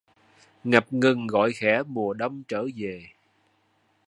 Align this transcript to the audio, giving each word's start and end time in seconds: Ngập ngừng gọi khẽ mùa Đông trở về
Ngập 0.63 0.93
ngừng 0.93 1.27
gọi 1.27 1.51
khẽ 1.53 1.83
mùa 1.87 2.13
Đông 2.13 2.43
trở 2.47 2.65
về 2.75 3.07